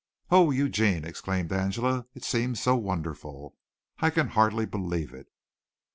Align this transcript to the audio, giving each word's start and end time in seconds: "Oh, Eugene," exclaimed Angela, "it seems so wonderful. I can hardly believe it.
"Oh, 0.31 0.49
Eugene," 0.49 1.05
exclaimed 1.05 1.51
Angela, 1.53 2.07
"it 2.15 2.23
seems 2.23 2.59
so 2.59 2.75
wonderful. 2.75 3.55
I 3.99 4.09
can 4.09 4.29
hardly 4.29 4.65
believe 4.65 5.13
it. 5.13 5.27